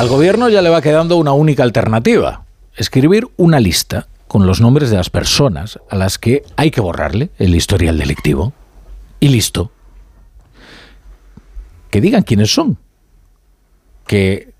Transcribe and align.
Al 0.00 0.08
gobierno 0.08 0.48
ya 0.48 0.62
le 0.62 0.70
va 0.70 0.80
quedando 0.80 1.18
una 1.18 1.34
única 1.34 1.62
alternativa, 1.62 2.46
escribir 2.74 3.28
una 3.36 3.60
lista 3.60 4.08
con 4.28 4.46
los 4.46 4.58
nombres 4.62 4.88
de 4.88 4.96
las 4.96 5.10
personas 5.10 5.78
a 5.90 5.94
las 5.94 6.16
que 6.16 6.42
hay 6.56 6.70
que 6.70 6.80
borrarle 6.80 7.28
el 7.36 7.54
historial 7.54 7.98
delictivo. 7.98 8.54
Y 9.20 9.28
listo. 9.28 9.70
Que 11.90 12.00
digan 12.00 12.22
quiénes 12.22 12.50
son. 12.50 12.78
Que, 14.06 14.54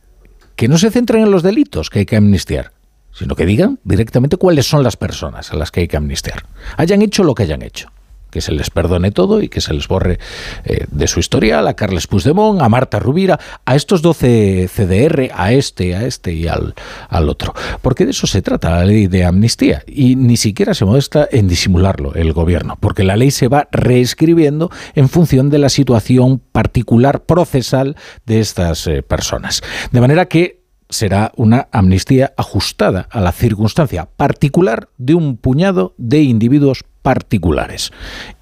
que 0.56 0.68
no 0.68 0.76
se 0.76 0.90
centren 0.90 1.22
en 1.22 1.30
los 1.30 1.42
delitos 1.42 1.88
que 1.88 2.00
hay 2.00 2.04
que 2.04 2.16
amnistiar, 2.16 2.72
sino 3.10 3.34
que 3.34 3.46
digan 3.46 3.78
directamente 3.82 4.36
cuáles 4.36 4.66
son 4.66 4.82
las 4.82 4.98
personas 4.98 5.52
a 5.52 5.56
las 5.56 5.70
que 5.70 5.80
hay 5.80 5.88
que 5.88 5.96
amnistiar. 5.96 6.44
Hayan 6.76 7.00
hecho 7.00 7.24
lo 7.24 7.34
que 7.34 7.44
hayan 7.44 7.62
hecho 7.62 7.90
que 8.30 8.40
se 8.40 8.52
les 8.52 8.70
perdone 8.70 9.10
todo 9.10 9.42
y 9.42 9.48
que 9.48 9.60
se 9.60 9.74
les 9.74 9.88
borre 9.88 10.18
eh, 10.64 10.86
de 10.90 11.06
su 11.08 11.20
historial 11.20 11.66
a 11.68 11.74
Carles 11.74 12.06
Puigdemont, 12.06 12.60
a 12.60 12.68
Marta 12.68 12.98
Rubira, 12.98 13.38
a 13.64 13.76
estos 13.76 14.02
12 14.02 14.68
CDR, 14.74 15.30
a 15.34 15.52
este, 15.52 15.94
a 15.94 16.06
este 16.06 16.32
y 16.32 16.46
al, 16.46 16.74
al 17.08 17.28
otro. 17.28 17.54
Porque 17.82 18.04
de 18.04 18.12
eso 18.12 18.26
se 18.26 18.42
trata 18.42 18.70
la 18.70 18.84
ley 18.84 19.06
de 19.06 19.24
amnistía 19.24 19.82
y 19.86 20.16
ni 20.16 20.36
siquiera 20.36 20.74
se 20.74 20.84
modesta 20.84 21.28
en 21.30 21.48
disimularlo 21.48 22.14
el 22.14 22.32
gobierno, 22.32 22.76
porque 22.80 23.04
la 23.04 23.16
ley 23.16 23.30
se 23.30 23.48
va 23.48 23.68
reescribiendo 23.72 24.70
en 24.94 25.08
función 25.08 25.50
de 25.50 25.58
la 25.58 25.68
situación 25.68 26.40
particular 26.52 27.24
procesal 27.24 27.96
de 28.26 28.40
estas 28.40 28.86
eh, 28.86 29.02
personas. 29.02 29.62
De 29.92 30.00
manera 30.00 30.26
que 30.26 30.59
será 30.90 31.32
una 31.36 31.68
amnistía 31.72 32.34
ajustada 32.36 33.08
a 33.10 33.20
la 33.20 33.32
circunstancia 33.32 34.06
particular 34.06 34.88
de 34.98 35.14
un 35.14 35.36
puñado 35.36 35.94
de 35.96 36.22
individuos 36.22 36.84
particulares. 37.02 37.90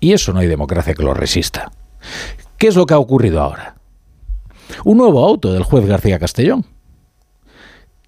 Y 0.00 0.12
eso 0.12 0.32
no 0.32 0.40
hay 0.40 0.48
democracia 0.48 0.94
que 0.94 1.02
lo 1.02 1.14
resista. 1.14 1.70
¿Qué 2.56 2.68
es 2.68 2.76
lo 2.76 2.86
que 2.86 2.94
ha 2.94 2.98
ocurrido 2.98 3.40
ahora? 3.40 3.76
Un 4.84 4.98
nuevo 4.98 5.24
auto 5.24 5.52
del 5.52 5.62
juez 5.62 5.86
García 5.86 6.18
Castellón, 6.18 6.66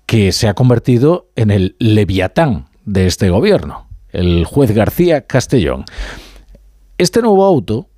que 0.06 0.32
se 0.32 0.48
ha 0.48 0.54
convertido 0.54 1.30
en 1.36 1.50
el 1.50 1.76
leviatán 1.78 2.68
de 2.84 3.06
este 3.06 3.30
gobierno, 3.30 3.88
el 4.10 4.44
juez 4.44 4.72
García 4.72 5.26
Castellón. 5.26 5.84
Este 6.98 7.22
nuevo 7.22 7.44
auto 7.44 7.88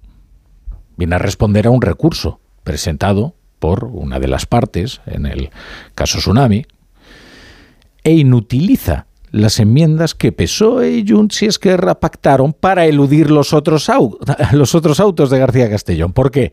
viene 0.96 1.14
a 1.14 1.18
responder 1.18 1.66
a 1.66 1.70
un 1.70 1.82
recurso 1.82 2.40
presentado 2.62 3.34
por 3.62 3.84
una 3.84 4.18
de 4.18 4.26
las 4.26 4.44
partes, 4.44 5.00
en 5.06 5.24
el 5.24 5.50
caso 5.94 6.18
Tsunami, 6.18 6.66
e 8.02 8.10
inutiliza 8.10 9.06
las 9.30 9.60
enmiendas 9.60 10.16
que 10.16 10.32
PSOE 10.32 10.90
y 10.90 11.08
Junts 11.08 11.42
y 11.42 11.46
Esquerra 11.46 12.00
pactaron 12.00 12.54
para 12.54 12.86
eludir 12.86 13.30
los 13.30 13.52
otros, 13.52 13.88
los 14.52 14.74
otros 14.74 14.98
autos 14.98 15.30
de 15.30 15.38
García 15.38 15.70
Castellón. 15.70 16.12
¿Por 16.12 16.32
qué? 16.32 16.52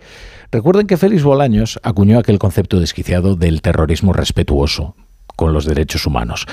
Recuerden 0.51 0.85
que 0.85 0.97
Félix 0.97 1.23
Bolaños 1.23 1.79
acuñó 1.81 2.19
aquel 2.19 2.37
concepto 2.37 2.79
desquiciado 2.79 3.35
del 3.35 3.63
terrorismo 3.63 4.13
respetuoso 4.13 4.95
con 5.35 5.51
los 5.51 5.65
derechos 5.65 6.05
humanos. 6.05 6.45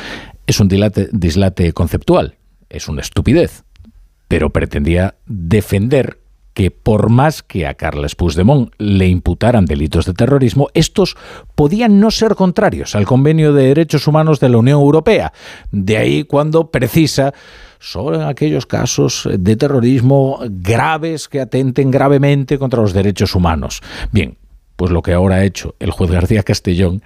Es 0.46 0.58
un 0.58 0.68
dislate 0.68 1.74
conceptual, 1.74 2.36
es 2.70 2.88
una 2.88 3.02
estupidez, 3.02 3.64
pero 4.26 4.48
pretendía 4.48 5.16
defender 5.26 6.18
que 6.56 6.70
por 6.70 7.10
más 7.10 7.42
que 7.42 7.66
a 7.66 7.74
Carles 7.74 8.14
Puigdemont 8.14 8.72
le 8.78 9.06
imputaran 9.08 9.66
delitos 9.66 10.06
de 10.06 10.14
terrorismo, 10.14 10.68
estos 10.72 11.14
podían 11.54 12.00
no 12.00 12.10
ser 12.10 12.34
contrarios 12.34 12.94
al 12.94 13.04
Convenio 13.04 13.52
de 13.52 13.64
Derechos 13.64 14.06
Humanos 14.06 14.40
de 14.40 14.48
la 14.48 14.56
Unión 14.56 14.80
Europea. 14.80 15.34
De 15.70 15.98
ahí 15.98 16.24
cuando 16.24 16.70
precisa 16.70 17.34
solo 17.78 18.16
en 18.16 18.26
aquellos 18.26 18.64
casos 18.64 19.28
de 19.30 19.56
terrorismo 19.56 20.38
graves 20.48 21.28
que 21.28 21.42
atenten 21.42 21.90
gravemente 21.90 22.58
contra 22.58 22.80
los 22.80 22.94
derechos 22.94 23.34
humanos. 23.34 23.82
Bien, 24.10 24.38
pues 24.76 24.90
lo 24.90 25.02
que 25.02 25.12
ahora 25.12 25.36
ha 25.36 25.44
hecho 25.44 25.74
el 25.78 25.90
juez 25.90 26.10
García 26.10 26.42
Castellón 26.42 27.02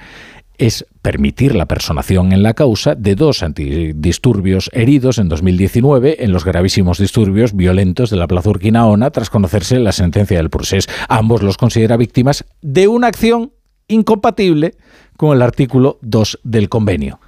es 0.61 0.85
permitir 1.01 1.55
la 1.55 1.65
personación 1.65 2.33
en 2.33 2.43
la 2.43 2.53
causa 2.53 2.95
de 2.95 3.15
dos 3.15 3.43
antidisturbios 3.43 4.71
heridos 4.75 5.17
en 5.17 5.31
2019 5.31 6.23
en 6.23 6.33
los 6.33 6.45
gravísimos 6.45 6.99
disturbios 6.99 7.57
violentos 7.57 8.11
de 8.11 8.19
la 8.19 8.29
Plaza 8.29 8.51
Urquinaona 8.51 9.11
tras 9.11 9.31
conocerse 9.31 9.79
la 9.79 9.93
sentencia 9.93 10.37
del 10.37 10.51
procés. 10.51 10.87
Ambos 11.09 11.43
los 11.43 11.57
considera 11.57 11.97
víctimas 11.97 12.45
de 12.61 12.89
una 12.89 13.07
acción 13.07 13.53
incompatible 13.89 14.75
con 15.17 15.35
el 15.35 15.41
artículo 15.41 15.99
2 16.03 16.41
del 16.45 16.69
convenio. 16.69 17.21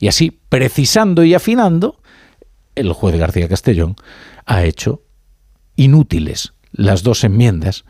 Y 0.00 0.08
así, 0.08 0.40
precisando 0.48 1.22
y 1.22 1.34
afinando, 1.34 2.00
el 2.74 2.92
juez 2.92 3.16
García 3.16 3.48
Castellón 3.48 3.94
ha 4.46 4.64
hecho 4.64 5.04
inútiles 5.76 6.54
las 6.72 7.04
dos 7.04 7.22
enmiendas 7.22 7.84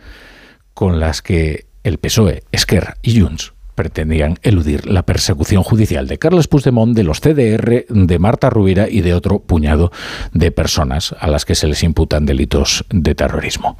con 0.75 1.00
las 1.00 1.22
que 1.22 1.69
el 1.84 1.97
PSOE, 1.97 2.43
Esquerra 2.53 2.99
y 3.00 3.19
Junts 3.19 3.55
pretendían 3.75 4.38
eludir 4.42 4.86
la 4.86 5.04
persecución 5.04 5.62
judicial 5.62 6.06
de 6.06 6.19
Carlos 6.19 6.48
Puigdemont, 6.48 6.97
de 6.97 7.04
los 7.04 7.20
CDR, 7.20 7.86
de 7.88 8.19
Marta 8.19 8.50
Rubira 8.50 8.88
y 8.88 9.00
de 9.00 9.14
otro 9.14 9.41
puñado 9.41 9.92
de 10.32 10.50
personas 10.50 11.14
a 11.19 11.28
las 11.28 11.44
que 11.44 11.54
se 11.54 11.66
les 11.66 11.82
imputan 11.82 12.26
delitos 12.26 12.84
de 12.91 13.14
terrorismo. 13.14 13.76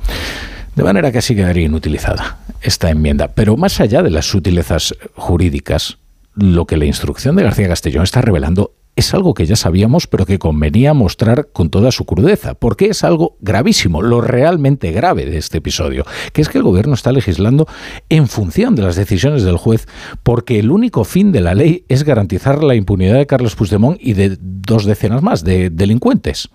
De 0.74 0.84
manera 0.84 1.10
que 1.12 1.18
así 1.18 1.34
quedaría 1.34 1.66
inutilizada 1.66 2.38
esta 2.62 2.90
enmienda. 2.90 3.28
Pero 3.28 3.56
más 3.56 3.80
allá 3.80 4.02
de 4.02 4.10
las 4.10 4.26
sutilezas 4.26 4.94
jurídicas, 5.14 5.98
lo 6.34 6.66
que 6.66 6.76
la 6.76 6.84
instrucción 6.84 7.36
de 7.36 7.42
García 7.42 7.68
Castellón 7.68 8.04
está 8.04 8.22
revelando 8.22 8.74
es 9.00 9.14
algo 9.14 9.34
que 9.34 9.46
ya 9.46 9.56
sabíamos, 9.56 10.06
pero 10.06 10.26
que 10.26 10.38
convenía 10.38 10.94
mostrar 10.94 11.48
con 11.52 11.70
toda 11.70 11.90
su 11.90 12.04
crudeza, 12.04 12.54
porque 12.54 12.86
es 12.86 13.02
algo 13.02 13.36
gravísimo, 13.40 14.02
lo 14.02 14.20
realmente 14.20 14.92
grave 14.92 15.26
de 15.26 15.38
este 15.38 15.58
episodio, 15.58 16.04
que 16.32 16.42
es 16.42 16.48
que 16.48 16.58
el 16.58 16.64
gobierno 16.64 16.94
está 16.94 17.10
legislando 17.10 17.66
en 18.08 18.28
función 18.28 18.74
de 18.74 18.82
las 18.82 18.96
decisiones 18.96 19.42
del 19.42 19.56
juez, 19.56 19.86
porque 20.22 20.58
el 20.58 20.70
único 20.70 21.04
fin 21.04 21.32
de 21.32 21.40
la 21.40 21.54
ley 21.54 21.84
es 21.88 22.04
garantizar 22.04 22.62
la 22.62 22.74
impunidad 22.74 23.16
de 23.16 23.26
Carlos 23.26 23.56
Puigdemont 23.56 23.98
y 24.00 24.12
de 24.12 24.36
dos 24.38 24.84
decenas 24.84 25.22
más 25.22 25.44
de 25.44 25.70
delincuentes. 25.70 26.50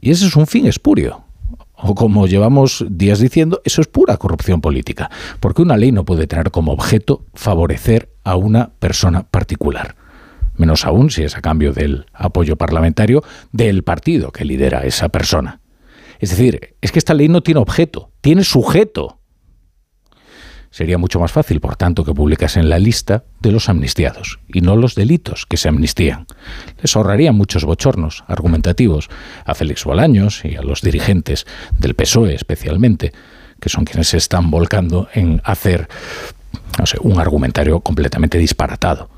Y 0.00 0.10
ese 0.10 0.26
es 0.26 0.36
un 0.36 0.46
fin 0.46 0.66
espurio. 0.66 1.24
O 1.74 1.94
como 1.94 2.26
llevamos 2.26 2.84
días 2.88 3.18
diciendo, 3.18 3.60
eso 3.64 3.80
es 3.80 3.86
pura 3.88 4.16
corrupción 4.16 4.60
política, 4.60 5.10
porque 5.40 5.62
una 5.62 5.76
ley 5.76 5.92
no 5.92 6.04
puede 6.04 6.26
tener 6.26 6.50
como 6.50 6.72
objeto 6.72 7.24
favorecer 7.34 8.10
a 8.24 8.36
una 8.36 8.70
persona 8.78 9.24
particular 9.24 9.96
menos 10.58 10.84
aún 10.84 11.10
si 11.10 11.22
es 11.22 11.36
a 11.36 11.40
cambio 11.40 11.72
del 11.72 12.06
apoyo 12.12 12.56
parlamentario 12.56 13.22
del 13.52 13.84
partido 13.84 14.32
que 14.32 14.44
lidera 14.44 14.80
esa 14.84 15.08
persona. 15.08 15.60
Es 16.18 16.30
decir, 16.30 16.76
es 16.80 16.92
que 16.92 16.98
esta 16.98 17.14
ley 17.14 17.28
no 17.28 17.42
tiene 17.42 17.60
objeto, 17.60 18.10
tiene 18.20 18.44
sujeto. 18.44 19.20
Sería 20.70 20.98
mucho 20.98 21.18
más 21.18 21.32
fácil, 21.32 21.60
por 21.60 21.76
tanto, 21.76 22.04
que 22.04 22.12
publicasen 22.12 22.68
la 22.68 22.78
lista 22.78 23.24
de 23.40 23.52
los 23.52 23.68
amnistiados 23.68 24.38
y 24.48 24.60
no 24.60 24.76
los 24.76 24.94
delitos 24.94 25.46
que 25.46 25.56
se 25.56 25.68
amnistían. 25.68 26.26
Les 26.82 26.94
ahorraría 26.94 27.32
muchos 27.32 27.64
bochornos 27.64 28.24
argumentativos 28.26 29.08
a 29.44 29.54
Félix 29.54 29.84
Bolaños 29.84 30.44
y 30.44 30.56
a 30.56 30.62
los 30.62 30.82
dirigentes 30.82 31.46
del 31.78 31.94
PSOE 31.94 32.34
especialmente, 32.34 33.12
que 33.60 33.70
son 33.70 33.84
quienes 33.84 34.08
se 34.08 34.18
están 34.18 34.50
volcando 34.50 35.08
en 35.14 35.40
hacer 35.44 35.88
un 37.00 37.18
argumentario 37.18 37.80
completamente 37.80 38.38
disparatado 38.38 39.08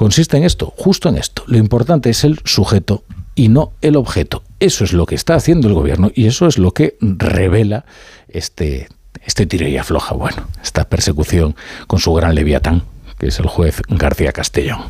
consiste 0.00 0.38
en 0.38 0.44
esto, 0.44 0.72
justo 0.78 1.10
en 1.10 1.18
esto. 1.18 1.42
Lo 1.46 1.58
importante 1.58 2.08
es 2.08 2.24
el 2.24 2.40
sujeto 2.46 3.04
y 3.34 3.48
no 3.48 3.72
el 3.82 3.96
objeto. 3.96 4.42
Eso 4.58 4.82
es 4.82 4.94
lo 4.94 5.04
que 5.04 5.14
está 5.14 5.34
haciendo 5.34 5.68
el 5.68 5.74
gobierno 5.74 6.10
y 6.14 6.26
eso 6.26 6.46
es 6.46 6.56
lo 6.56 6.70
que 6.70 6.96
revela 7.02 7.84
este, 8.26 8.88
este 9.26 9.44
tiro 9.44 9.68
y 9.68 9.76
afloja, 9.76 10.14
bueno, 10.14 10.48
esta 10.62 10.88
persecución 10.88 11.54
con 11.86 11.98
su 11.98 12.14
gran 12.14 12.34
leviatán, 12.34 12.84
que 13.18 13.26
es 13.26 13.38
el 13.40 13.46
juez 13.46 13.82
García 13.90 14.32
Castellón. 14.32 14.84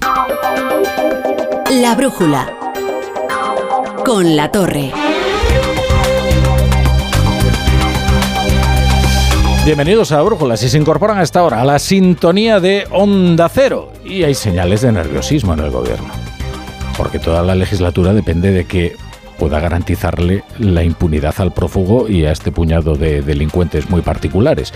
La 1.72 1.96
brújula 1.96 2.48
con 4.04 4.36
la 4.36 4.52
torre. 4.52 4.92
Bienvenidos 9.64 10.12
a 10.12 10.22
Brújula. 10.22 10.56
Si 10.56 10.68
se 10.68 10.78
incorporan 10.78 11.18
a 11.18 11.22
esta 11.22 11.42
hora 11.42 11.60
a 11.60 11.64
la 11.64 11.80
sintonía 11.80 12.60
de 12.60 12.86
Onda 12.92 13.48
Cero. 13.48 13.92
Y 14.10 14.24
hay 14.24 14.34
señales 14.34 14.80
de 14.80 14.90
nerviosismo 14.90 15.54
en 15.54 15.60
el 15.60 15.70
gobierno. 15.70 16.08
Porque 16.96 17.20
toda 17.20 17.44
la 17.44 17.54
legislatura 17.54 18.12
depende 18.12 18.50
de 18.50 18.64
que 18.64 18.96
pueda 19.38 19.60
garantizarle 19.60 20.42
la 20.58 20.82
impunidad 20.82 21.34
al 21.38 21.52
prófugo 21.52 22.08
y 22.08 22.24
a 22.24 22.32
este 22.32 22.50
puñado 22.50 22.96
de 22.96 23.22
delincuentes 23.22 23.88
muy 23.88 24.02
particulares 24.02 24.74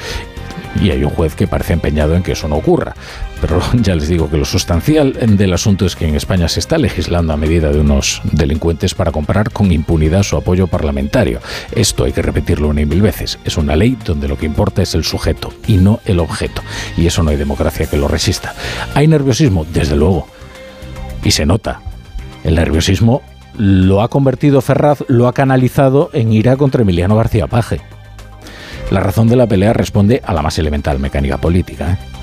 y 0.81 0.91
hay 0.91 1.05
un 1.05 1.11
juez 1.11 1.35
que 1.35 1.47
parece 1.47 1.73
empeñado 1.73 2.15
en 2.15 2.23
que 2.23 2.33
eso 2.33 2.49
no 2.49 2.57
ocurra. 2.57 2.95
Pero 3.41 3.61
ya 3.75 3.95
les 3.95 4.09
digo 4.09 4.31
que 4.31 4.37
lo 4.37 4.45
sustancial 4.45 5.13
del 5.37 5.53
asunto 5.53 5.87
es 5.87 5.97
que 5.97 6.07
en 6.07 6.15
España 6.15 6.49
se 6.49 6.61
está 6.61 6.79
legislando 6.79 7.33
a 7.33 7.37
medida 7.37 7.71
de 7.71 7.81
unos 7.81 8.23
delincuentes 8.33 8.95
para 8.95 9.13
comprar 9.13 9.51
con 9.51 9.73
impunidad 9.73 10.23
su 10.23 10.37
apoyo 10.37 10.67
parlamentario. 10.67 11.41
Esto 11.73 12.05
hay 12.05 12.13
que 12.13 12.23
repetirlo 12.23 12.69
una 12.69 12.81
y 12.81 12.87
mil 12.87 13.03
veces. 13.03 13.39
Es 13.45 13.57
una 13.57 13.77
ley 13.77 13.97
donde 14.05 14.29
lo 14.29 14.39
que 14.39 14.47
importa 14.47 14.83
es 14.83 14.95
el 14.95 15.05
sujeto 15.05 15.53
y 15.67 15.77
no 15.77 16.01
el 16.05 16.21
objeto. 16.21 16.63
Y 16.97 17.07
eso 17.07 17.23
no 17.23 17.31
hay 17.31 17.37
democracia 17.37 17.87
que 17.87 17.97
lo 17.97 18.09
resista. 18.09 18.55
¿Hay 18.95 19.07
nerviosismo? 19.09 19.65
Desde 19.73 19.97
luego. 19.97 20.29
Y 21.23 21.31
se 21.31 21.47
nota. 21.47 21.81
El 22.43 22.57
nerviosismo 22.57 23.23
lo 23.57 24.03
ha 24.03 24.09
convertido 24.09 24.61
Ferraz, 24.61 25.05
lo 25.09 25.29
ha 25.29 25.33
canalizado 25.33 26.11
en 26.13 26.33
ira 26.33 26.57
contra 26.57 26.83
Emiliano 26.83 27.17
García 27.17 27.47
Paje. 27.47 27.81
La 28.91 29.01
razón 29.01 29.29
de 29.29 29.37
la 29.37 29.47
pelea 29.47 29.73
responde 29.73 30.23
a 30.25 30.33
la 30.35 30.43
más 30.43 30.59
elemental 30.59 30.99
mecánica 30.99 31.39
política. 31.39 31.93
¿eh? 31.93 32.15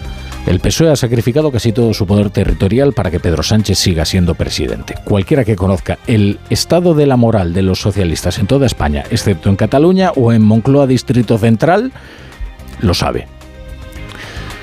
El 0.47 0.59
PSOE 0.59 0.91
ha 0.91 0.95
sacrificado 0.95 1.51
casi 1.51 1.71
todo 1.71 1.93
su 1.93 2.07
poder 2.07 2.29
territorial 2.29 2.93
para 2.93 3.11
que 3.11 3.19
Pedro 3.19 3.43
Sánchez 3.43 3.77
siga 3.77 4.05
siendo 4.05 4.35
presidente. 4.35 4.95
Cualquiera 5.05 5.45
que 5.45 5.55
conozca 5.55 5.99
el 6.07 6.39
estado 6.49 6.93
de 6.93 7.05
la 7.05 7.17
moral 7.17 7.53
de 7.53 7.61
los 7.61 7.79
socialistas 7.79 8.39
en 8.39 8.47
toda 8.47 8.65
España, 8.65 9.03
excepto 9.11 9.49
en 9.49 9.55
Cataluña 9.55 10.11
o 10.15 10.33
en 10.33 10.41
Moncloa 10.41 10.87
Distrito 10.87 11.37
Central, 11.37 11.91
lo 12.79 12.93
sabe. 12.93 13.27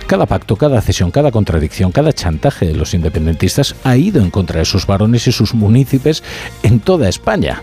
Cada 0.09 0.27
pacto, 0.27 0.57
cada 0.57 0.81
cesión, 0.81 1.11
cada 1.11 1.31
contradicción, 1.31 1.93
cada 1.93 2.13
chantaje 2.13 2.67
de 2.67 2.75
los 2.75 2.95
independentistas 2.95 3.77
ha 3.85 3.97
ido 3.97 4.23
en 4.23 4.31
contra 4.31 4.61
de 4.61 4.65
sus 4.65 4.87
varones 4.87 5.27
y 5.29 5.33
sus 5.33 5.55
municipios 5.55 6.25
en 6.63 6.81
toda 6.81 7.09
España 7.09 7.63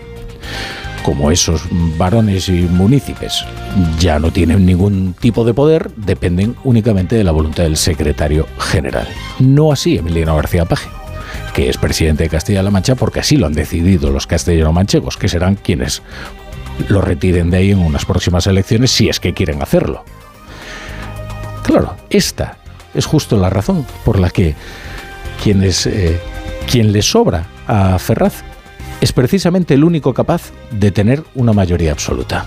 como 1.06 1.30
esos 1.30 1.62
varones 1.70 2.48
y 2.48 2.62
municipios 2.62 3.46
ya 4.00 4.18
no 4.18 4.32
tienen 4.32 4.66
ningún 4.66 5.14
tipo 5.14 5.44
de 5.44 5.54
poder, 5.54 5.88
dependen 5.94 6.56
únicamente 6.64 7.14
de 7.14 7.22
la 7.22 7.30
voluntad 7.30 7.62
del 7.62 7.76
secretario 7.76 8.48
general. 8.58 9.06
No 9.38 9.70
así 9.70 9.96
Emiliano 9.96 10.34
García 10.34 10.64
Paje, 10.64 10.88
que 11.54 11.68
es 11.68 11.76
presidente 11.78 12.24
de 12.24 12.28
Castilla-La 12.28 12.72
Mancha 12.72 12.96
porque 12.96 13.20
así 13.20 13.36
lo 13.36 13.46
han 13.46 13.52
decidido 13.52 14.10
los 14.10 14.26
castellano-manchegos, 14.26 15.16
que 15.16 15.28
serán 15.28 15.54
quienes 15.54 16.02
lo 16.88 17.00
retiren 17.00 17.50
de 17.50 17.58
ahí 17.58 17.70
en 17.70 17.78
unas 17.78 18.04
próximas 18.04 18.48
elecciones 18.48 18.90
si 18.90 19.08
es 19.08 19.20
que 19.20 19.32
quieren 19.32 19.62
hacerlo. 19.62 20.04
Claro, 21.62 21.96
esta 22.10 22.58
es 22.94 23.06
justo 23.06 23.36
la 23.36 23.48
razón 23.48 23.86
por 24.04 24.18
la 24.18 24.30
que 24.30 24.56
quienes, 25.40 25.86
eh, 25.86 26.18
quien 26.68 26.90
le 26.90 27.02
sobra 27.02 27.46
a 27.68 27.96
Ferraz 28.00 28.42
es 29.06 29.12
precisamente 29.12 29.74
el 29.74 29.84
único 29.84 30.12
capaz 30.12 30.50
de 30.72 30.90
tener 30.90 31.22
una 31.36 31.52
mayoría 31.52 31.92
absoluta. 31.92 32.44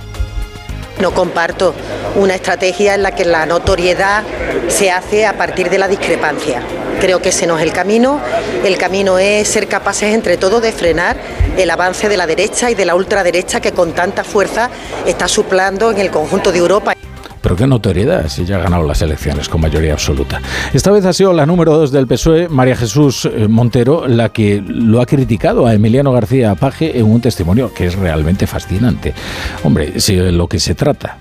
No 1.00 1.12
comparto 1.12 1.74
una 2.18 2.36
estrategia 2.36 2.96
en 2.96 3.02
la 3.02 3.16
que 3.16 3.24
la 3.24 3.46
notoriedad 3.46 4.24
se 4.68 4.92
hace 4.92 5.26
a 5.26 5.38
partir 5.38 5.70
de 5.70 5.78
la 5.78 5.88
discrepancia. 5.88 6.62
Creo 7.00 7.22
que 7.22 7.30
ese 7.30 7.48
no 7.48 7.58
es 7.58 7.64
el 7.64 7.72
camino. 7.72 8.20
El 8.66 8.78
camino 8.78 9.18
es 9.20 9.48
ser 9.48 9.70
capaces 9.70 10.14
entre 10.14 10.36
todos 10.36 10.62
de 10.62 10.74
frenar 10.74 11.16
el 11.58 11.70
avance 11.70 12.10
de 12.10 12.18
la 12.18 12.28
derecha 12.28 12.70
y 12.70 12.76
de 12.76 12.84
la 12.84 12.96
ultraderecha 12.96 13.62
que 13.62 13.72
con 13.72 13.94
tanta 13.94 14.26
fuerza 14.26 14.70
está 15.06 15.30
suplando 15.30 15.92
en 15.92 16.00
el 16.00 16.12
conjunto 16.12 16.52
de 16.52 16.58
Europa. 16.58 16.94
Pero 17.42 17.56
qué 17.56 17.68
notoriedad 17.68 18.28
si 18.28 18.46
ya 18.46 18.58
ha 18.58 18.60
ganado 18.60 18.84
las 18.84 19.02
elecciones 19.02 19.48
con 19.48 19.62
mayoría 19.62 19.94
absoluta. 19.94 20.42
Esta 20.74 20.92
vez 20.92 21.06
ha 21.06 21.14
sido 21.14 21.34
la 21.34 21.46
número 21.46 21.78
dos 21.78 21.92
del 21.92 22.08
PSOE, 22.08 22.50
María 22.50 22.76
Jesús 22.76 23.26
eh, 23.26 23.48
Montero, 23.48 24.08
la 24.08 24.30
que 24.30 24.62
lo 24.66 25.02
ha 25.02 25.06
criticado 25.06 25.66
a 25.66 25.74
Emiliano 25.74 26.12
García 26.12 26.56
Paje 26.56 26.98
en 27.00 27.06
un 27.06 27.22
testimonio 27.22 27.74
que 27.74 27.88
es 27.88 27.96
realmente 27.96 28.48
fascinante. 28.48 29.14
Hombre, 29.64 30.00
si 30.00 30.16
lo 30.16 30.48
que 30.48 30.60
se 30.60 30.76
trata 30.76 31.18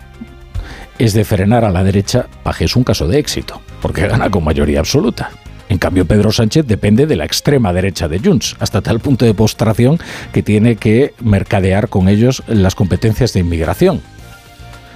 es 0.98 1.12
de 1.12 1.24
frenar 1.24 1.64
a 1.64 1.70
la 1.70 1.84
derecha, 1.84 2.26
Paje 2.42 2.64
es 2.64 2.74
un 2.74 2.84
caso 2.84 3.06
de 3.06 3.18
éxito, 3.18 3.60
porque 3.80 4.06
gana 4.08 4.30
con 4.30 4.42
mayoría 4.42 4.80
absoluta. 4.80 5.30
En 5.68 5.78
cambio, 5.78 6.06
Pedro 6.06 6.32
Sánchez 6.32 6.66
depende 6.66 7.06
de 7.06 7.16
la 7.16 7.24
extrema 7.24 7.72
derecha 7.72 8.08
de 8.08 8.18
Junts, 8.18 8.56
hasta 8.58 8.80
tal 8.80 9.00
punto 9.00 9.24
de 9.24 9.34
postración 9.34 9.98
que 10.32 10.42
tiene 10.42 10.76
que 10.76 11.14
mercadear 11.20 11.88
con 11.88 12.08
ellos 12.08 12.42
las 12.46 12.74
competencias 12.74 13.32
de 13.34 13.40
inmigración 13.40 14.00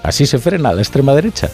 Así 0.03 0.27
se 0.27 0.39
frena 0.39 0.71
a 0.71 0.75
la 0.75 0.83
extrema 0.83 1.15
derecha, 1.15 1.49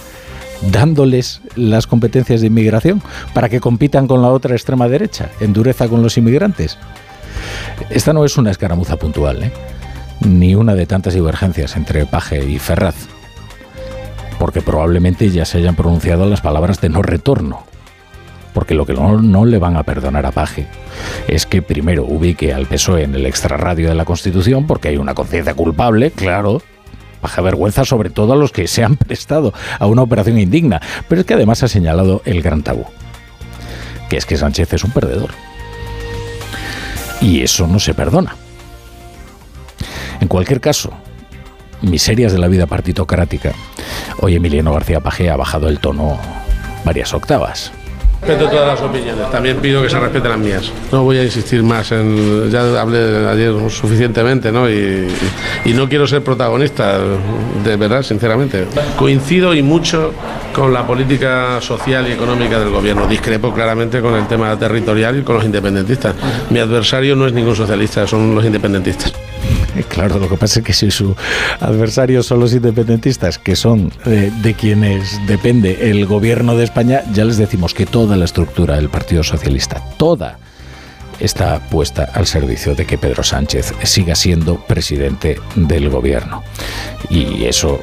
dándoles 0.70 1.40
las 1.54 1.86
competencias 1.86 2.40
de 2.40 2.46
inmigración 2.46 3.02
para 3.34 3.48
que 3.48 3.60
compitan 3.60 4.06
con 4.06 4.22
la 4.22 4.28
otra 4.28 4.54
extrema 4.54 4.88
derecha, 4.88 5.30
en 5.40 5.52
dureza 5.52 5.88
con 5.88 6.02
los 6.02 6.16
inmigrantes. 6.16 6.78
Esta 7.90 8.12
no 8.12 8.24
es 8.24 8.36
una 8.36 8.50
escaramuza 8.50 8.96
puntual, 8.96 9.42
¿eh? 9.44 9.52
ni 10.20 10.54
una 10.54 10.74
de 10.74 10.86
tantas 10.86 11.14
divergencias 11.14 11.76
entre 11.76 12.06
Paje 12.06 12.44
y 12.44 12.58
Ferraz, 12.58 12.96
porque 14.38 14.62
probablemente 14.62 15.30
ya 15.30 15.44
se 15.44 15.58
hayan 15.58 15.76
pronunciado 15.76 16.26
las 16.26 16.40
palabras 16.40 16.80
de 16.80 16.88
no 16.88 17.02
retorno. 17.02 17.64
Porque 18.54 18.74
lo 18.74 18.86
que 18.86 18.94
no, 18.94 19.20
no 19.20 19.44
le 19.44 19.58
van 19.58 19.76
a 19.76 19.84
perdonar 19.84 20.26
a 20.26 20.32
Paje 20.32 20.66
es 21.28 21.46
que 21.46 21.62
primero 21.62 22.04
ubique 22.04 22.52
al 22.52 22.66
PSOE 22.66 23.04
en 23.04 23.14
el 23.14 23.26
extrarradio 23.26 23.88
de 23.88 23.94
la 23.94 24.04
Constitución, 24.04 24.66
porque 24.66 24.88
hay 24.88 24.96
una 24.96 25.14
conciencia 25.14 25.54
culpable, 25.54 26.10
claro, 26.10 26.60
baja 27.22 27.42
vergüenza 27.42 27.84
sobre 27.84 28.10
todo 28.10 28.32
a 28.32 28.36
los 28.36 28.52
que 28.52 28.66
se 28.66 28.84
han 28.84 28.96
prestado 28.96 29.52
a 29.78 29.86
una 29.86 30.02
operación 30.02 30.38
indigna. 30.38 30.80
Pero 31.08 31.20
es 31.20 31.26
que 31.26 31.34
además 31.34 31.62
ha 31.62 31.68
señalado 31.68 32.22
el 32.24 32.42
gran 32.42 32.62
tabú, 32.62 32.84
que 34.08 34.16
es 34.16 34.26
que 34.26 34.36
Sánchez 34.36 34.72
es 34.74 34.84
un 34.84 34.90
perdedor. 34.90 35.30
Y 37.20 37.42
eso 37.42 37.66
no 37.66 37.80
se 37.80 37.94
perdona. 37.94 38.36
En 40.20 40.28
cualquier 40.28 40.60
caso, 40.60 40.92
miserias 41.82 42.32
de 42.32 42.38
la 42.38 42.48
vida 42.48 42.66
partitocrática, 42.66 43.52
hoy 44.20 44.36
Emiliano 44.36 44.72
García 44.72 45.00
Paje 45.00 45.30
ha 45.30 45.36
bajado 45.36 45.68
el 45.68 45.78
tono 45.78 46.18
varias 46.84 47.12
octavas. 47.14 47.72
Respeto 48.20 48.50
todas 48.50 48.66
las 48.66 48.80
opiniones, 48.80 49.30
también 49.30 49.56
pido 49.58 49.80
que 49.80 49.88
se 49.88 49.98
respeten 49.98 50.30
las 50.30 50.38
mías. 50.38 50.72
No 50.90 51.04
voy 51.04 51.18
a 51.18 51.24
insistir 51.24 51.62
más 51.62 51.92
en. 51.92 52.50
Ya 52.50 52.80
hablé 52.80 53.26
ayer 53.28 53.54
suficientemente, 53.70 54.50
¿no? 54.50 54.68
Y, 54.68 55.08
y 55.64 55.72
no 55.72 55.88
quiero 55.88 56.06
ser 56.06 56.22
protagonista, 56.22 56.98
de 57.64 57.76
verdad, 57.76 58.02
sinceramente. 58.02 58.66
Coincido 58.96 59.54
y 59.54 59.62
mucho 59.62 60.12
con 60.52 60.72
la 60.72 60.86
política 60.86 61.60
social 61.60 62.08
y 62.08 62.12
económica 62.12 62.58
del 62.58 62.70
gobierno. 62.70 63.06
Discrepo 63.06 63.54
claramente 63.54 64.00
con 64.00 64.14
el 64.14 64.26
tema 64.26 64.58
territorial 64.58 65.18
y 65.18 65.22
con 65.22 65.36
los 65.36 65.44
independentistas. 65.44 66.14
Mi 66.50 66.58
adversario 66.58 67.14
no 67.14 67.26
es 67.26 67.32
ningún 67.32 67.54
socialista, 67.54 68.06
son 68.06 68.34
los 68.34 68.44
independentistas. 68.44 69.12
Claro, 69.88 70.18
lo 70.18 70.28
que 70.28 70.36
pasa 70.36 70.60
es 70.60 70.66
que 70.66 70.72
si 70.72 70.90
su 70.90 71.14
adversario 71.60 72.22
son 72.22 72.40
los 72.40 72.52
independentistas, 72.52 73.38
que 73.38 73.56
son 73.56 73.92
eh, 74.06 74.30
de 74.42 74.54
quienes 74.54 75.20
depende 75.26 75.90
el 75.90 76.06
gobierno 76.06 76.56
de 76.56 76.64
España, 76.64 77.02
ya 77.12 77.24
les 77.24 77.36
decimos 77.36 77.74
que 77.74 77.86
toda 77.86 78.16
la 78.16 78.24
estructura 78.24 78.76
del 78.76 78.88
Partido 78.88 79.22
Socialista, 79.22 79.82
toda, 79.96 80.38
está 81.20 81.58
puesta 81.68 82.10
al 82.14 82.26
servicio 82.26 82.74
de 82.74 82.86
que 82.86 82.98
Pedro 82.98 83.24
Sánchez 83.24 83.74
siga 83.82 84.14
siendo 84.14 84.56
presidente 84.56 85.40
del 85.56 85.88
gobierno. 85.88 86.44
Y 87.10 87.44
eso 87.44 87.80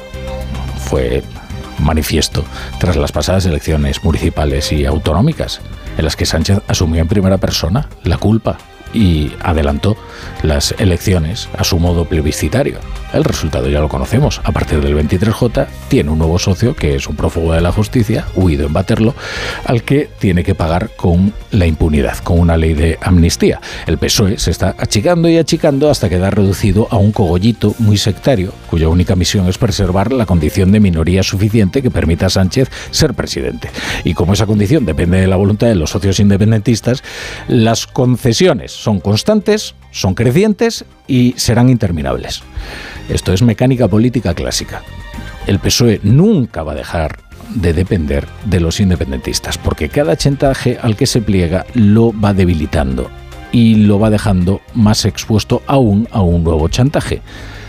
fue 0.78 1.22
manifiesto 1.78 2.44
tras 2.78 2.96
las 2.96 3.12
pasadas 3.12 3.44
elecciones 3.44 4.02
municipales 4.02 4.72
y 4.72 4.86
autonómicas, 4.86 5.60
en 5.98 6.04
las 6.04 6.16
que 6.16 6.24
Sánchez 6.24 6.60
asumió 6.66 7.02
en 7.02 7.08
primera 7.08 7.36
persona 7.36 7.88
la 8.04 8.16
culpa 8.16 8.56
y 8.96 9.32
adelantó 9.42 9.96
las 10.42 10.74
elecciones 10.78 11.48
a 11.56 11.64
su 11.64 11.78
modo 11.78 12.06
plebiscitario. 12.06 12.78
El 13.12 13.24
resultado 13.24 13.68
ya 13.68 13.80
lo 13.80 13.88
conocemos. 13.88 14.40
A 14.44 14.52
partir 14.52 14.80
del 14.80 14.96
23J 14.96 15.66
tiene 15.88 16.10
un 16.10 16.18
nuevo 16.18 16.38
socio 16.38 16.74
que 16.74 16.94
es 16.96 17.06
un 17.06 17.16
prófugo 17.16 17.52
de 17.52 17.60
la 17.60 17.72
justicia, 17.72 18.26
huido 18.34 18.66
en 18.66 18.72
baterlo, 18.72 19.14
al 19.64 19.82
que 19.82 20.08
tiene 20.18 20.42
que 20.42 20.54
pagar 20.54 20.90
con 20.96 21.32
la 21.50 21.66
impunidad, 21.66 22.18
con 22.18 22.40
una 22.40 22.56
ley 22.56 22.74
de 22.74 22.98
amnistía. 23.00 23.60
El 23.86 23.98
PSOE 23.98 24.38
se 24.38 24.50
está 24.50 24.74
achicando 24.78 25.28
y 25.28 25.38
achicando 25.38 25.90
hasta 25.90 26.08
quedar 26.08 26.36
reducido 26.36 26.88
a 26.90 26.96
un 26.96 27.12
cogollito 27.12 27.74
muy 27.78 27.96
sectario, 27.96 28.52
cuya 28.68 28.88
única 28.88 29.14
misión 29.14 29.48
es 29.48 29.58
preservar 29.58 30.12
la 30.12 30.26
condición 30.26 30.72
de 30.72 30.80
minoría 30.80 31.22
suficiente 31.22 31.82
que 31.82 31.90
permita 31.90 32.26
a 32.26 32.30
Sánchez 32.30 32.70
ser 32.90 33.14
presidente. 33.14 33.70
Y 34.04 34.14
como 34.14 34.32
esa 34.32 34.46
condición 34.46 34.84
depende 34.84 35.20
de 35.20 35.26
la 35.26 35.36
voluntad 35.36 35.68
de 35.68 35.74
los 35.74 35.90
socios 35.90 36.20
independentistas, 36.20 37.02
las 37.48 37.86
concesiones 37.86 38.72
son 38.86 39.00
constantes, 39.00 39.74
son 39.90 40.14
crecientes 40.14 40.84
y 41.08 41.34
serán 41.36 41.70
interminables. 41.70 42.44
Esto 43.08 43.32
es 43.32 43.42
mecánica 43.42 43.88
política 43.88 44.32
clásica. 44.32 44.80
El 45.48 45.58
PSOE 45.58 45.98
nunca 46.04 46.62
va 46.62 46.70
a 46.70 46.76
dejar 46.76 47.18
de 47.52 47.72
depender 47.72 48.28
de 48.44 48.60
los 48.60 48.78
independentistas, 48.78 49.58
porque 49.58 49.88
cada 49.88 50.16
chantaje 50.16 50.78
al 50.80 50.94
que 50.94 51.08
se 51.08 51.20
pliega 51.20 51.66
lo 51.74 52.12
va 52.12 52.32
debilitando 52.32 53.10
y 53.50 53.74
lo 53.74 53.98
va 53.98 54.08
dejando 54.08 54.60
más 54.74 55.04
expuesto 55.04 55.62
aún 55.66 56.06
a 56.12 56.22
un 56.22 56.44
nuevo 56.44 56.68
chantaje. 56.68 57.22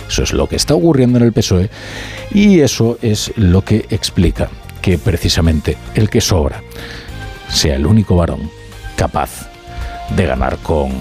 Eso 0.07 0.21
es 0.21 0.33
lo 0.33 0.47
que 0.47 0.55
está 0.55 0.75
ocurriendo 0.75 1.17
en 1.17 1.25
el 1.25 1.33
PSOE 1.33 1.71
y 2.31 2.59
eso 2.59 2.99
es 3.01 3.33
lo 3.37 3.63
que 3.63 3.87
explica 3.89 4.49
que 4.83 4.99
precisamente 4.99 5.77
el 5.95 6.11
que 6.11 6.21
sobra 6.21 6.61
sea 7.49 7.75
el 7.75 7.87
único 7.87 8.15
varón 8.15 8.51
capaz 8.95 9.56
de 10.15 10.25
ganar 10.25 10.57
con 10.57 10.91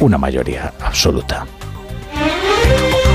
una 0.00 0.18
mayoría 0.18 0.72
absoluta. 0.80 1.46